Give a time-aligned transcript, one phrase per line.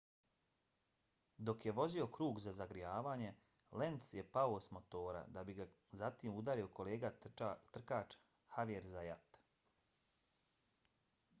[1.47, 3.33] dok je vozio krug za zagrijavanje
[3.81, 5.67] lenz je pao s motora da bi ga
[6.01, 8.17] zatim udario kolega trkač
[8.55, 9.39] xavier zayat